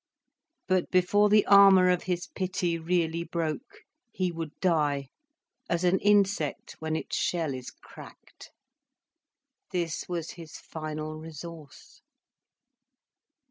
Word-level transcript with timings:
But 0.67 0.89
before 0.89 1.29
the 1.29 1.45
armour 1.45 1.91
of 1.91 2.01
his 2.01 2.25
pity 2.33 2.79
really 2.79 3.23
broke, 3.23 3.81
he 4.11 4.31
would 4.31 4.59
die, 4.59 5.09
as 5.69 5.83
an 5.83 5.99
insect 5.99 6.75
when 6.79 6.95
its 6.95 7.15
shell 7.15 7.53
is 7.53 7.69
cracked. 7.69 8.49
This 9.69 10.09
was 10.09 10.31
his 10.31 10.57
final 10.57 11.19
resource. 11.19 12.01